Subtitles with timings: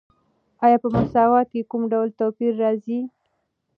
[0.65, 2.99] آیا په مساوات کې کوم ډول توپیر راځي؟